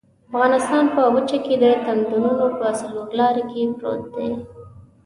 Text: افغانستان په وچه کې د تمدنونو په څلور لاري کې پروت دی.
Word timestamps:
افغانستان 0.29 0.85
په 0.95 1.01
وچه 1.15 1.37
کې 1.45 1.55
د 1.63 1.65
تمدنونو 1.85 2.45
په 2.59 2.67
څلور 2.79 3.07
لاري 3.19 3.43
کې 3.51 3.61
پروت 3.79 4.03
دی. 4.15 4.31